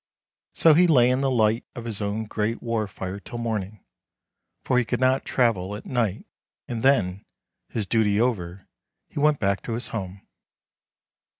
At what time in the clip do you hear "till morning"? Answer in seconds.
3.19-3.85